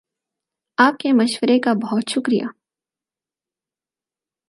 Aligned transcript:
آپ 0.77 0.97
کے 0.99 1.11
مشورے 1.13 1.59
کا 1.59 1.73
بہت 1.73 2.09
شکر 2.09 2.31
یہ 2.31 2.45